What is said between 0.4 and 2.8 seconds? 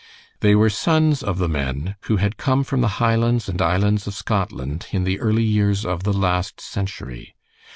were sons of the men who had come